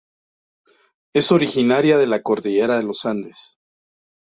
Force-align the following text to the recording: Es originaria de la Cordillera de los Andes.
Es 1.13 1.31
originaria 1.31 1.95
de 1.99 2.07
la 2.07 2.23
Cordillera 2.23 2.77
de 2.77 2.81
los 2.85 3.05
Andes. 3.05 3.59